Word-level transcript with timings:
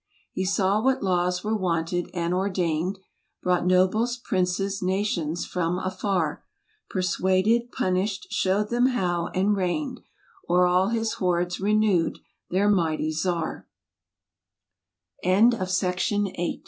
(He 0.31 0.45
saw 0.45 0.81
what 0.81 1.03
laws 1.03 1.43
were 1.43 1.55
wanted, 1.55 2.09
and 2.15 2.33
ordained; 2.33 2.97
Brought 3.43 3.67
nobles, 3.67 4.17
princes, 4.17 4.81
nations, 4.81 5.45
from 5.45 5.77
afar; 5.77 6.43
Persuaded, 6.89 7.71
punished, 7.71 8.25
showed 8.31 8.69
them 8.71 8.87
how, 8.87 9.27
and 9.35 9.55
reigned 9.55 10.01
O'er 10.49 10.65
all 10.65 10.87
his 10.89 11.13
hordes 11.19 11.59
renewed, 11.59 12.17
their 12.49 12.67